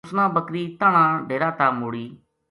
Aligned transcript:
اس 0.07 0.11
نا 0.17 0.25
بکری 0.35 0.63
تنہاں 0.79 1.09
ڈیرا 1.27 1.49
تا 1.57 1.67
موڑی 1.79 2.05